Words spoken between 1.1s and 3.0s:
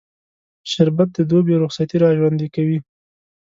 د دوبی رخصتي راژوندي کوي